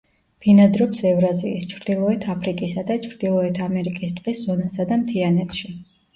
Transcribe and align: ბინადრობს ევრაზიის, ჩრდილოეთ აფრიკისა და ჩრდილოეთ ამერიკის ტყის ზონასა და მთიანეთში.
ბინადრობს 0.43 1.01
ევრაზიის, 1.09 1.67
ჩრდილოეთ 1.73 2.25
აფრიკისა 2.35 2.85
და 2.89 2.99
ჩრდილოეთ 3.05 3.61
ამერიკის 3.67 4.17
ტყის 4.19 4.43
ზონასა 4.49 4.89
და 4.95 5.01
მთიანეთში. 5.05 5.73